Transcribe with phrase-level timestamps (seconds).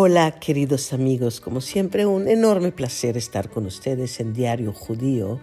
[0.00, 5.40] Hola queridos amigos, como siempre un enorme placer estar con ustedes en Diario Judío.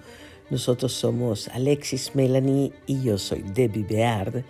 [0.49, 4.45] Nosotros somos Alexis Melanie y yo soy Debbie Beard.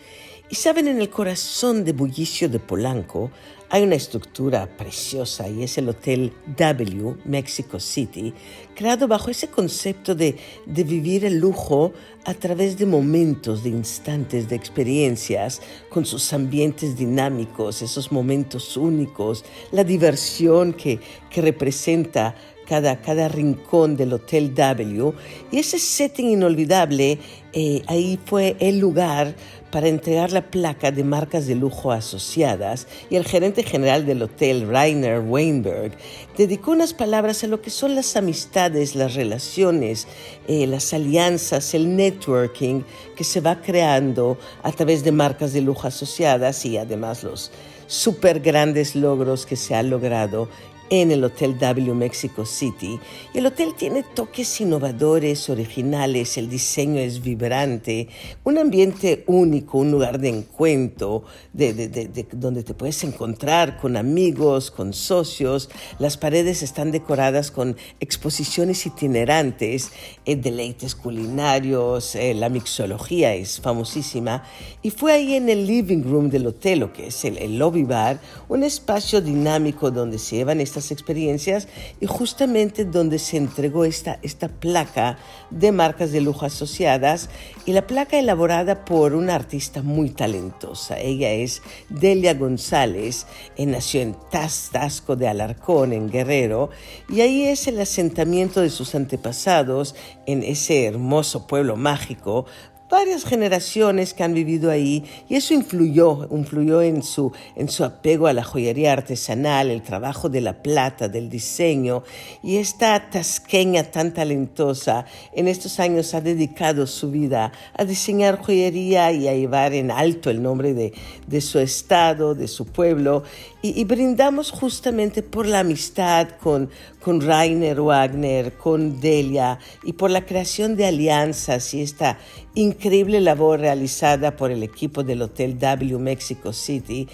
[0.48, 3.32] Y saben, en el corazón de Bullicio de Polanco
[3.70, 8.32] hay una estructura preciosa y es el Hotel W, Mexico City,
[8.76, 10.38] creado bajo ese concepto de,
[10.68, 11.94] de vivir el lujo
[12.26, 19.44] a través de momentos, de instantes, de experiencias, con sus ambientes dinámicos, esos momentos únicos,
[19.72, 21.00] la diversión que,
[21.32, 22.36] que representa
[22.68, 25.14] cada, cada rincón del Hotel W.
[25.52, 27.20] Y ese setting inolvidable,
[27.54, 29.36] eh, ahí fue el lugar
[29.76, 34.70] para entregar la placa de marcas de lujo asociadas y el gerente general del hotel,
[34.70, 35.92] Rainer Weinberg,
[36.38, 40.08] dedicó unas palabras a lo que son las amistades, las relaciones,
[40.48, 42.84] eh, las alianzas, el networking
[43.18, 47.52] que se va creando a través de marcas de lujo asociadas y además los
[47.86, 50.48] super grandes logros que se han logrado
[50.90, 53.00] en el Hotel W Mexico City.
[53.34, 58.08] El hotel tiene toques innovadores, originales, el diseño es vibrante,
[58.44, 64.94] un ambiente único, un lugar de encuentro, de, donde te puedes encontrar con amigos, con
[64.94, 65.70] socios.
[66.00, 69.92] Las paredes están decoradas con exposiciones itinerantes,
[70.26, 74.44] eh, deleites culinarios, eh, la mixología es famosísima.
[74.84, 77.84] Y fue ahí en el living room del hotel, lo que es el, el lobby
[77.84, 78.20] bar,
[78.50, 81.68] un espacio dinámico donde se llevan estas experiencias
[82.02, 85.18] y justamente donde se entregó esta, esta placa
[85.50, 87.30] de marcas de lujo asociadas
[87.66, 91.00] y la placa elaborada por una artista muy talentosa.
[91.00, 96.70] Ella es Delia González, eh, nació en Tastasco de Alarcón, en Guerrero,
[97.08, 99.96] y ahí es el asentamiento de sus antepasados
[100.26, 102.46] en ese hermoso pueblo mágico
[102.90, 108.28] varias generaciones que han vivido ahí y eso influyó, influyó en su, en su apego
[108.28, 112.04] a la joyería artesanal, el trabajo de la plata, del diseño
[112.44, 119.12] y esta tasqueña tan talentosa en estos años ha dedicado su vida a diseñar joyería
[119.12, 120.94] y a llevar en alto el nombre de,
[121.28, 123.24] de su estado, de su pueblo.
[123.62, 126.70] Y, brindamos justamente por la amistad con,
[127.02, 132.20] con Rainer Wagner, con Delia y por la creación de alianzas y esta
[132.56, 137.08] increíble labor realizada por el equipo del Hotel W Mexico City,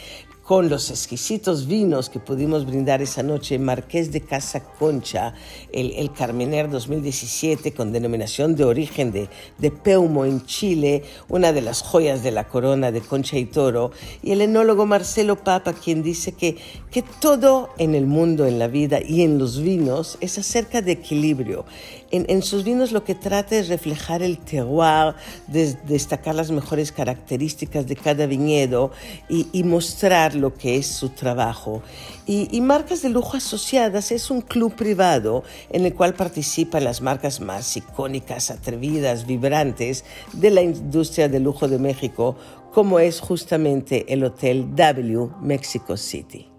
[0.44, 5.34] con los exquisitos vinos que pudimos brindar esa noche, Marqués de Casa Concha,
[5.72, 11.62] el, el Carmener 2017 con denominación de origen de, de Peumo en Chile, una de
[11.62, 13.92] las joyas de la corona de Concha y Toro,
[14.24, 16.58] y el enólogo Marcelo Papa, quien dice que,
[16.90, 20.94] que todo en el mundo, en la vida y en los vinos es acerca de
[20.94, 21.66] equilibrio.
[22.12, 25.16] En, sus vinos lo que trata es reflejar el terroir,
[25.48, 28.92] destacar las mejores características de cada viñedo
[29.30, 31.82] y, mostrar lo que es su trabajo.
[32.26, 37.42] Y, marcas de lujo asociadas es un club privado en el cual participan las marcas
[37.42, 42.36] más icónicas, atrevidas, vibrantes de la industria de lujo de México,
[42.74, 46.51] como es justamente el Hotel W Mexico City.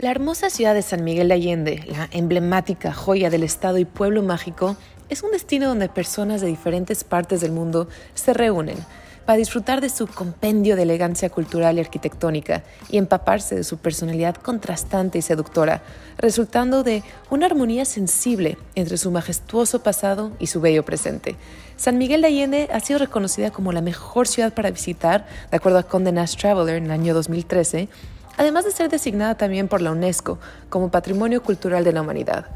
[0.00, 4.22] La hermosa ciudad de San Miguel de Allende, la emblemática joya del estado y pueblo
[4.22, 4.78] mágico,
[5.10, 8.78] es un destino donde personas de diferentes partes del mundo se reúnen
[9.26, 14.36] para disfrutar de su compendio de elegancia cultural y arquitectónica y empaparse de su personalidad
[14.36, 15.82] contrastante y seductora,
[16.16, 21.36] resultando de una armonía sensible entre su majestuoso pasado y su bello presente.
[21.76, 25.78] San Miguel de Allende ha sido reconocida como la mejor ciudad para visitar, de acuerdo
[25.78, 27.90] a Condé Nast Traveler en el año 2013,
[28.36, 32.46] además de ser designada también por la UNESCO como Patrimonio Cultural de la Humanidad.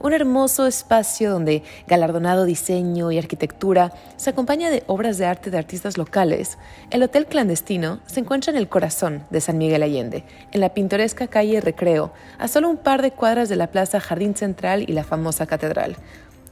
[0.00, 5.58] Un hermoso espacio donde galardonado diseño y arquitectura se acompaña de obras de arte de
[5.58, 6.56] artistas locales.
[6.90, 10.22] El Hotel Clandestino se encuentra en el corazón de San Miguel Allende,
[10.52, 14.36] en la pintoresca calle Recreo, a solo un par de cuadras de la Plaza Jardín
[14.36, 15.96] Central y la famosa catedral.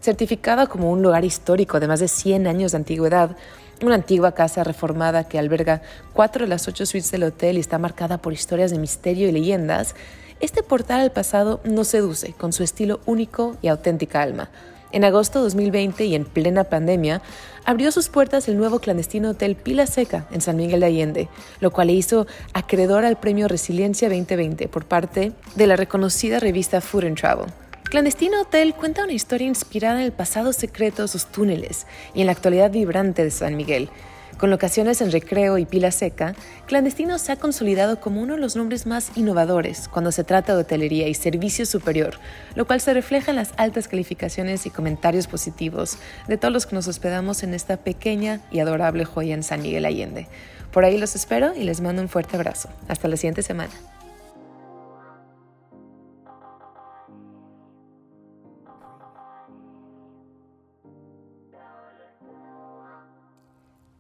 [0.06, 3.36] Certificada como un lugar histórico de más de 100 años de antigüedad,
[3.82, 5.82] una antigua casa reformada que alberga
[6.12, 9.32] cuatro de las ocho suites del hotel y está marcada por historias de misterio y
[9.32, 9.96] leyendas,
[10.38, 14.48] este portal al pasado nos seduce con su estilo único y auténtica alma.
[14.92, 17.20] En agosto de 2020 y en plena pandemia,
[17.64, 21.72] abrió sus puertas el nuevo clandestino Hotel Pila Seca en San Miguel de Allende, lo
[21.72, 27.06] cual le hizo acreedor al premio Resiliencia 2020 por parte de la reconocida revista Food
[27.06, 27.65] and Travel.
[27.88, 32.26] Clandestino Hotel cuenta una historia inspirada en el pasado secreto de sus túneles y en
[32.26, 33.90] la actualidad vibrante de San Miguel.
[34.38, 36.34] Con locaciones en Recreo y Pila Seca,
[36.66, 40.62] Clandestino se ha consolidado como uno de los nombres más innovadores cuando se trata de
[40.62, 42.18] hotelería y servicio superior,
[42.56, 45.96] lo cual se refleja en las altas calificaciones y comentarios positivos
[46.26, 49.84] de todos los que nos hospedamos en esta pequeña y adorable joya en San Miguel
[49.84, 50.26] Allende.
[50.72, 52.68] Por ahí los espero y les mando un fuerte abrazo.
[52.88, 53.72] Hasta la siguiente semana.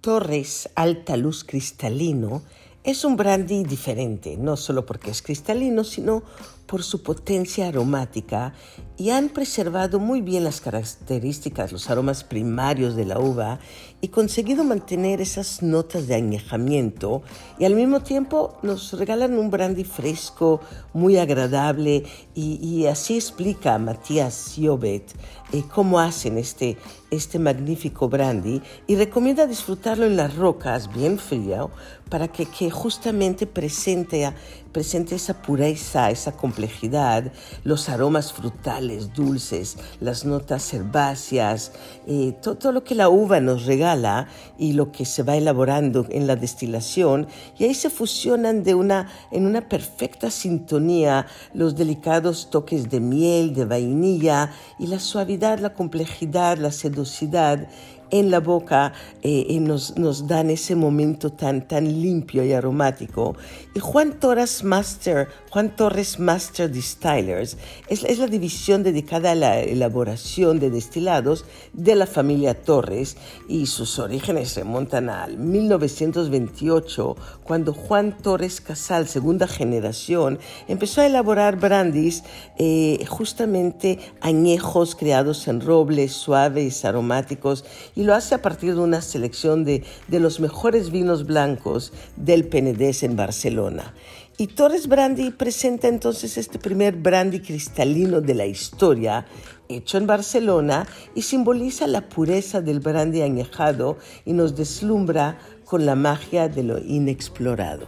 [0.06, 2.42] Torres Alta Luz Cristalino
[2.84, 6.22] es un brandy diferente, no solo porque es cristalino, sino
[6.66, 8.52] por su potencia aromática
[8.98, 13.58] y han preservado muy bien las características, los aromas primarios de la uva
[14.00, 17.22] y conseguido mantener esas notas de añejamiento
[17.58, 20.60] y al mismo tiempo nos regalan un brandy fresco,
[20.92, 22.04] muy agradable
[22.34, 25.12] y, así explica Matías Jobet
[25.52, 26.76] eh, cómo hacen este,
[27.10, 31.70] este magnífico brandy y recomienda disfrutarlo en las rocas bien frío
[32.08, 34.32] para que, que justamente presente,
[34.76, 37.32] presente esa pureza, esa complejidad,
[37.64, 41.72] los aromas frutales, dulces, las notas herbáceas,
[42.06, 44.28] eh, todo, lo que la uva nos regala
[44.58, 47.26] y lo que se va elaborando en la destilación,
[47.56, 53.54] y ahí se fusionan de una, en una perfecta sintonía los delicados toques de miel,
[53.54, 57.66] de vainilla y la suavidad, la complejidad, la sedosidad
[58.10, 58.92] en la boca
[59.22, 63.36] eh, y nos, nos, dan ese momento tan, tan limpio y aromático.
[63.74, 67.56] Y Juan Torres Master, Juan Torres Master Distillers
[67.88, 73.16] es, la división dedicada a la elaboración de destilados de la familia Torres
[73.48, 80.38] y sus orígenes remontan al 1928 cuando Juan Torres Casal, segunda generación,
[80.68, 82.22] empezó a elaborar brandis
[82.58, 87.64] eh, justamente añejos creados en robles suaves, aromáticos
[87.94, 93.02] y lo hace a partir de una selección de, los mejores vinos blancos del Penedés
[93.02, 93.94] en Barcelona.
[94.38, 99.24] Y Torres Brandy presenta entonces este primer brandy cristalino de la historia,
[99.66, 103.96] hecho en Barcelona, y simboliza la pureza del brandy añejado
[104.26, 107.86] y nos deslumbra con la magia de lo inexplorado.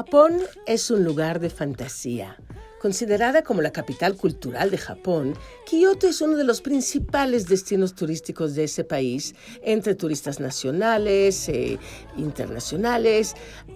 [0.00, 2.38] Japón es un lugar de fantasía.
[2.80, 5.34] Considerada como la capital cultural de Japón,
[5.66, 11.78] Kioto es uno de los principales destinos turísticos de ese país, entre turistas nacionales e
[12.16, 13.34] internacionales.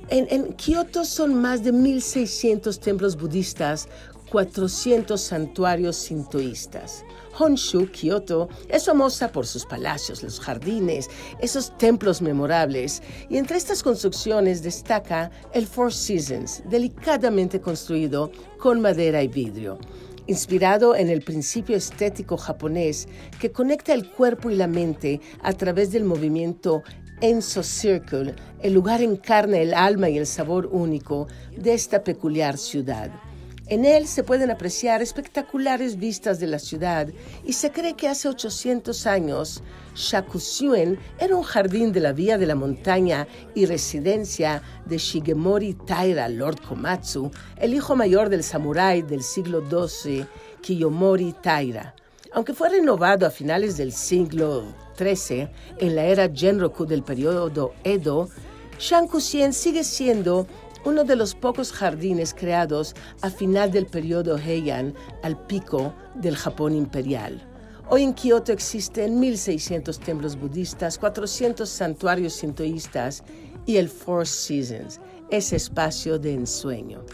[0.08, 3.86] En, Kioto son más de 1.600 templos budistas,
[4.30, 7.04] 400 santuarios sintoístas.
[7.38, 11.10] Honshu, Kioto, es famosa por sus palacios, los jardines,
[11.40, 19.22] esos templos memorables, y entre estas construcciones destaca el Four Seasons, delicadamente construido con madera
[19.22, 19.78] y vidrio.
[20.26, 25.92] Inspirado en el principio estético japonés que conecta el cuerpo y la mente a través
[25.92, 26.82] del movimiento
[27.20, 31.26] Enso Circle, el lugar encarna el alma y el sabor único
[31.56, 33.10] de esta peculiar ciudad.
[33.66, 37.08] En él se pueden apreciar espectaculares vistas de la ciudad
[37.46, 39.62] y se cree que hace 800 años
[39.94, 46.28] Shakusuen era un jardín de la vía de la montaña y residencia de Shigemori Taira,
[46.28, 50.26] Lord Komatsu, el hijo mayor del samurái del siglo XII,
[50.60, 51.94] Kiyomori Taira.
[52.34, 54.64] Aunque fue renovado a finales del siglo
[54.98, 58.28] XIII en la era Genroku del periodo Edo,
[58.78, 60.46] Shankusien sigue siendo
[60.84, 66.74] uno de los pocos jardines creados a final del periodo Heian al pico del Japón
[66.74, 67.42] imperial.
[67.88, 73.22] Hoy en Kioto existen 1.600 templos budistas, 400 santuarios sintoístas
[73.66, 75.00] y el Four Seasons,
[75.30, 77.04] ese espacio de ensueño.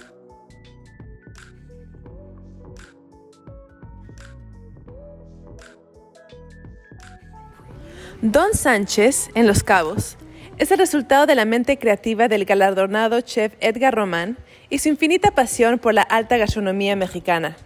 [8.22, 10.18] Don Sánchez en Los Cabos
[10.60, 14.36] es el resultado de la mente creativa del galardonado chef Edgar Román
[14.68, 17.56] y su infinita pasión por la alta gastronomía mexicana.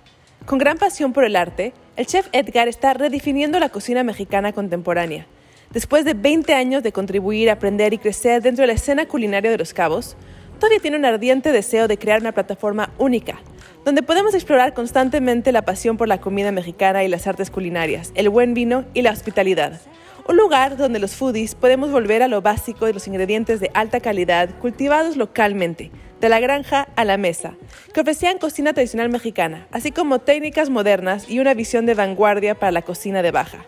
[0.46, 5.26] Con gran pasión por el arte, el chef Edgar está redefiniendo la cocina mexicana contemporánea.
[5.72, 9.58] Después de 20 años de contribuir, aprender y crecer dentro de la escena culinaria de
[9.58, 10.16] Los Cabos,
[10.60, 13.40] todavía tiene un ardiente deseo de crear una plataforma única,
[13.84, 18.28] donde podemos explorar constantemente la pasión por la comida mexicana y las artes culinarias, el
[18.28, 19.80] buen vino y la hospitalidad
[20.26, 24.00] un lugar donde los foodies podemos volver a lo básico de los ingredientes de alta
[24.00, 25.90] calidad cultivados localmente,
[26.20, 27.54] de la granja a la mesa,
[27.92, 32.72] que ofrecían cocina tradicional mexicana, así como técnicas modernas y una visión de vanguardia para
[32.72, 33.66] la cocina de baja.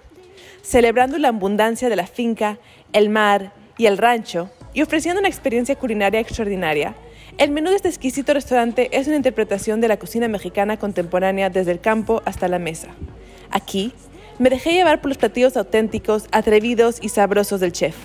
[0.63, 2.59] Celebrando la abundancia de la finca,
[2.93, 6.95] el mar y el rancho, y ofreciendo una experiencia culinaria extraordinaria,
[7.39, 11.73] el menú de este exquisito restaurante es una interpretación de la cocina mexicana contemporánea desde
[11.73, 12.89] el campo hasta la mesa.
[13.51, 13.93] Aquí,
[14.39, 17.97] me dejé llevar por los platillos auténticos, atrevidos y sabrosos del chef.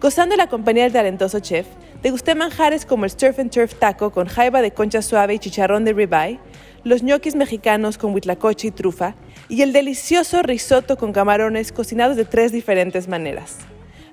[0.00, 1.66] Gozando de la compañía del talentoso chef,
[2.02, 5.84] degusté manjares como el Surf and Turf Taco con jaiba de concha suave y chicharrón
[5.84, 6.38] de ribeye,
[6.84, 9.14] los ñoquis mexicanos con huitlacoche y trufa,
[9.48, 13.58] y el delicioso risotto con camarones cocinados de tres diferentes maneras.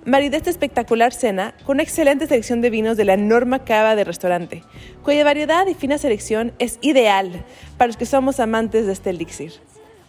[0.05, 4.05] Maridé esta espectacular cena con una excelente selección de vinos de la Norma Cava del
[4.05, 4.63] restaurante,
[5.03, 7.43] cuya variedad y fina selección es ideal
[7.77, 9.53] para los que somos amantes de este elixir.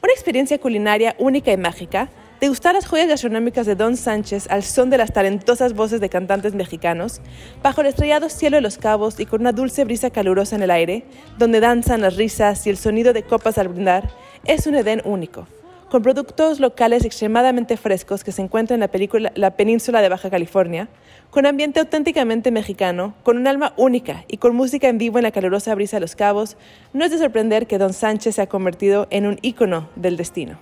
[0.02, 2.09] Una experiencia culinaria única y mágica,
[2.40, 6.54] degustar las joyas gastronómicas de Don Sánchez al son de las talentosas voces de cantantes
[6.54, 7.21] mexicanos,
[7.62, 10.71] bajo el estrellado cielo de los cabos y con una dulce brisa calurosa en el
[10.71, 11.04] aire,
[11.37, 14.11] donde danzan las risas y el sonido de copas al brindar,
[14.47, 15.47] es un Edén único
[15.90, 20.88] con productos locales extremadamente frescos que se encuentran en la, península de Baja California,
[21.30, 25.32] con ambiente auténticamente mexicano, con un alma única y con música en vivo en la
[25.32, 26.56] calurosa brisa de los cabos,
[26.92, 30.59] no es de sorprender que Don Sánchez se ha convertido en un ícono del destino.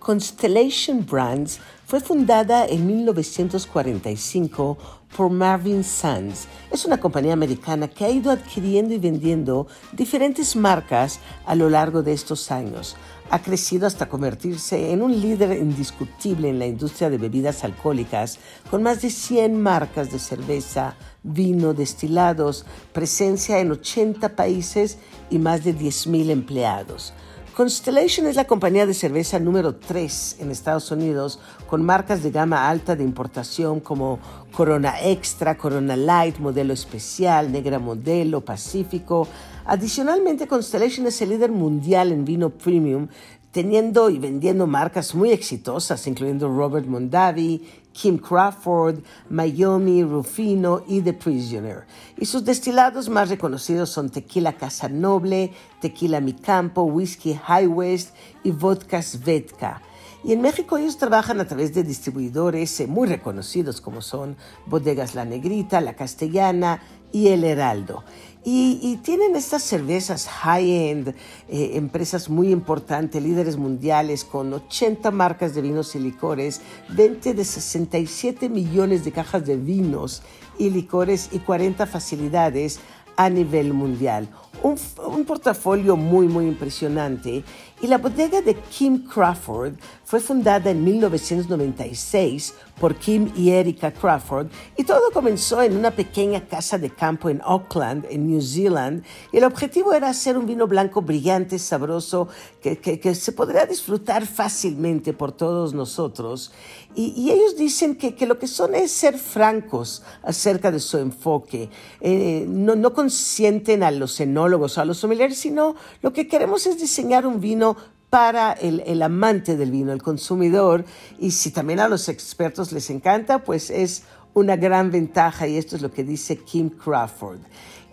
[0.00, 4.76] Constellation Brands fue fundada en 1945
[5.16, 6.46] por Marvin Sands.
[6.74, 12.02] Es una compañía americana que ha ido adquiriendo y vendiendo diferentes marcas a lo largo
[12.02, 12.96] de estos años.
[13.30, 18.40] Ha crecido hasta convertirse en un líder indiscutible en la industria de bebidas alcohólicas,
[18.72, 24.98] con más de 100 marcas de cerveza, vino, destilados, presencia en 80 países
[25.30, 27.14] y más de 10.000 empleados.
[27.54, 32.68] Constellation es la compañía de cerveza número 3 en Estados Unidos con marcas de gama
[32.68, 34.18] alta de importación como
[34.50, 39.28] Corona Extra, Corona Light, Modelo Especial, Negra Modelo, Pacífico.
[39.66, 43.06] Adicionalmente, Constellation es el líder mundial en vino premium,
[43.54, 48.98] teniendo y vendiendo marcas muy exitosas, incluyendo Robert Mondavi, Kim Crawford,
[49.30, 51.84] Miami, Rufino y The Prisoner.
[52.18, 58.16] Y sus destilados más reconocidos son Tequila Casa Noble, Tequila Mi Campo, Whisky High West
[58.42, 59.80] y Vodka Svedka.
[60.24, 65.14] Y en México ellos trabajan a través de distribuidores eh, muy reconocidos como son Bodegas
[65.14, 66.80] La Negrita, La Castellana
[67.12, 68.04] y El Heraldo.
[68.46, 71.14] Y, tienen estas cervezas high-end,
[71.48, 77.44] eh, empresas muy importantes, líderes mundiales, con 80 marcas de vinos y licores, 20 de
[77.44, 80.22] 67 millones de cajas de vinos
[80.58, 82.80] y licores y 40 facilidades
[83.16, 84.28] a nivel mundial.
[84.64, 84.78] Un,
[85.08, 87.44] un portafolio muy, muy impresionante
[87.82, 94.46] y la bodega de Kim Crawford fue fundada en 1996 por Kim y Erika Crawford
[94.76, 99.04] y todo comenzó en una pequeña casa de campo en Auckland, en New Zealand.
[99.32, 102.28] Y el objetivo era hacer un vino blanco brillante, sabroso,
[102.62, 106.52] que, que, se podría disfrutar fácilmente por todos nosotros.
[106.94, 111.68] Y, ellos dicen que, que, lo que son es ser francos acerca de su enfoque.
[112.00, 116.66] Eh, no, no consienten a los enólogos o a los sommeliers, sino lo que queremos
[116.66, 117.76] es diseñar un vino
[118.10, 120.84] para el, amante del vino, el consumidor,
[121.18, 125.74] y si también a los expertos les encanta, pues es una gran ventaja y esto
[125.74, 127.40] es lo que dice Kim Crawford.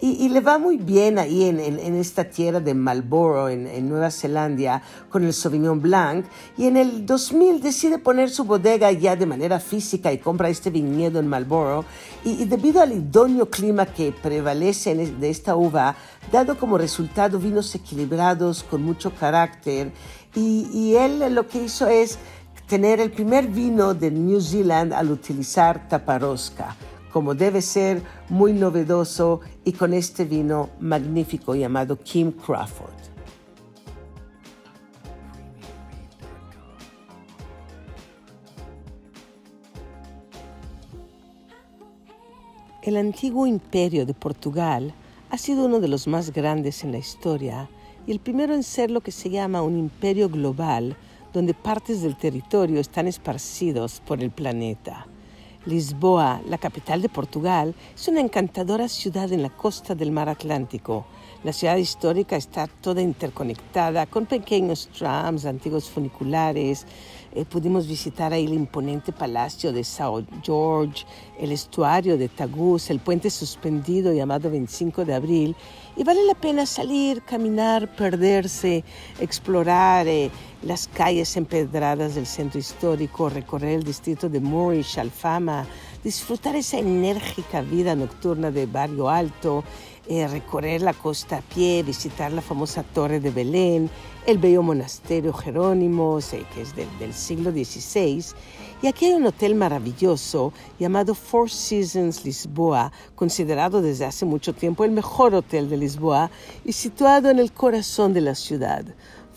[0.03, 1.59] Y, le va muy bien ahí en,
[1.95, 4.81] esta tierra de Marlborough, en, Nueva Zelanda,
[5.11, 6.25] con el Sauvignon Blanc.
[6.57, 10.71] Y en el 2000 decide poner su bodega ya de manera física y compra este
[10.71, 11.85] viñedo en Marlborough.
[12.23, 15.95] Y, debido al idóneo clima que prevalece de esta uva,
[16.31, 19.91] dado como resultado vinos equilibrados con mucho carácter.
[20.33, 22.17] Y, y él lo que hizo es
[22.67, 26.75] tener el primer vino de New Zealand al utilizar taparosca
[27.11, 33.01] como debe ser, muy novedoso y con este vino magnífico llamado Kim Crawford.
[42.81, 44.93] El antiguo imperio de Portugal
[45.29, 47.69] ha sido uno de los más grandes en la historia
[48.07, 50.97] y el primero en ser lo que se llama un imperio global,
[51.31, 55.05] donde partes del territorio están esparcidos por el planeta.
[55.65, 61.05] Lisboa, la capital de Portugal, es una encantadora ciudad en la costa del mar Atlántico.
[61.43, 66.87] La ciudad histórica está toda interconectada con pequeños trams, antiguos funiculares.
[67.33, 71.05] Eh, pudimos visitar ahí el imponente palacio de São George,
[71.39, 75.55] el estuario de Tagus, el puente suspendido llamado 25 de abril.
[75.95, 78.83] Y vale la pena salir, caminar, perderse,
[79.19, 80.07] explorar.
[80.07, 80.29] Eh,
[80.63, 85.65] las calles empedradas del centro histórico, recorrer el distrito de Moorish, Alfama,
[86.03, 89.63] disfrutar esa enérgica vida nocturna de Barrio Alto,
[90.07, 93.89] eh, recorrer la costa a pie, visitar la famosa Torre de Belén,
[94.25, 96.19] el bello monasterio Jerónimo,
[96.53, 98.23] que es del, del siglo XVI,
[98.81, 104.83] y aquí hay un hotel maravilloso llamado Four Seasons Lisboa, considerado desde hace mucho tiempo
[104.83, 106.31] el mejor hotel de Lisboa
[106.65, 108.83] y situado en el corazón de la ciudad.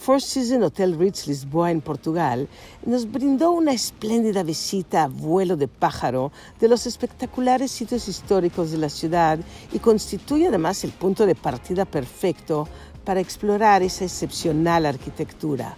[0.05, 2.47] Four Seasons Hotel Ritz Lisboa en Portugal
[2.85, 6.31] nos brindó una espléndida visita a vuelo de pájaro
[6.61, 9.39] de los espectaculares sitios históricos de la ciudad
[9.73, 12.69] y constituye además el punto de partida perfecto
[13.03, 15.75] para explorar esa excepcional arquitectura.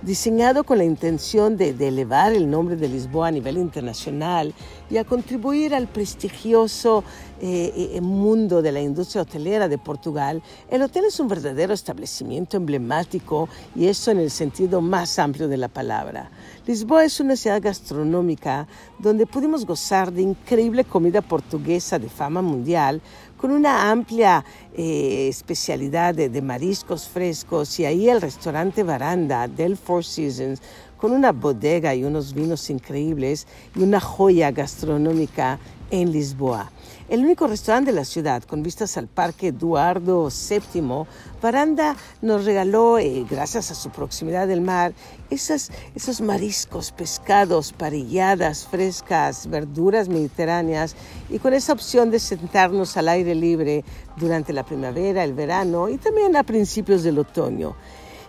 [0.00, 4.54] Diseñado con la intención de, elevar el nombre de Lisboa a nivel internacional
[4.90, 7.04] y a contribuir al prestigioso
[7.40, 12.56] eh, eh, mundo de la industria hotelera de Portugal, el hotel es un verdadero establecimiento
[12.56, 16.30] emblemático y eso en el sentido más amplio de la palabra.
[16.66, 18.66] Lisboa es una ciudad gastronómica
[18.98, 23.02] donde pudimos gozar de increíble comida portuguesa de fama mundial,
[23.36, 30.04] con una amplia eh, especialidad de, mariscos frescos y ahí el restaurante Baranda del Four
[30.04, 30.60] Seasons
[30.96, 35.58] con una bodega y unos vinos increíbles y una joya gastronómica
[35.90, 36.70] en Lisboa.
[37.08, 41.06] El único restaurante de la ciudad con vistas al Parque Eduardo VII,
[41.40, 44.92] Baranda nos regaló, eh, gracias a su proximidad del mar,
[45.30, 50.96] esas, esos mariscos, pescados, parilladas frescas, verduras mediterráneas
[51.30, 53.84] y con esa opción de sentarnos al aire libre
[54.16, 57.76] durante la primavera, el verano y también a principios del otoño.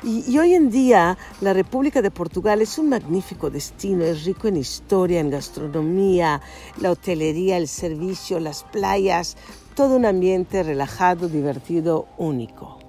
[0.07, 4.55] Y, hoy en día la República de Portugal es un magnífico destino, es rico en
[4.55, 6.41] historia, en gastronomía,
[6.79, 9.35] la hotelería, el servicio, las playas,
[9.75, 12.79] todo un ambiente relajado, divertido, único.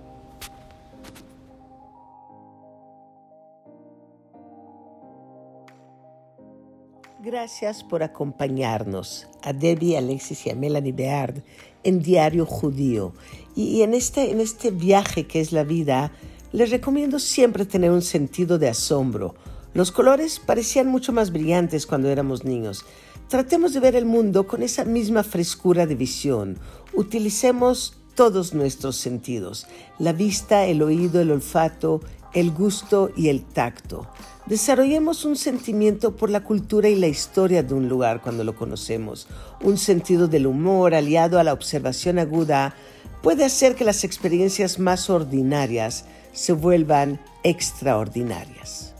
[7.19, 11.43] Gracias por acompañarnos a Debbie, Alexis y a Melanie Beard
[11.83, 13.13] en Diario Judío
[13.57, 16.13] y en este, en este viaje que es la vida
[16.53, 19.35] les recomiendo siempre tener un sentido de asombro.
[19.75, 22.85] Los colores parecían mucho más brillantes cuando éramos niños.
[23.29, 26.59] Tratemos de ver el mundo con esa misma frescura de visión.
[26.95, 29.67] Utilicemos todos nuestros sentidos,
[29.99, 32.01] la vista, el oído, el olfato,
[32.35, 34.09] el gusto y el tacto.
[34.47, 39.29] Desarrollemos un sentimiento por la cultura y la historia de un lugar cuando lo conocemos.
[39.63, 42.75] Un sentido del humor aliado a la observación aguda
[43.23, 46.07] puede hacer que las experiencias más ordinarias
[46.39, 48.95] se vuelvan extraordinarias.